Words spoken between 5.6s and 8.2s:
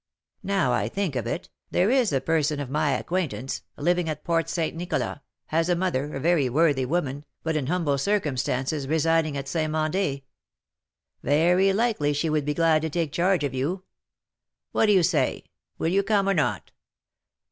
a mother, a very worthy woman, but in humble